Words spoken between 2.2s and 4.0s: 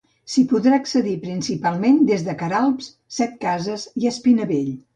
de Queralbs, Setcases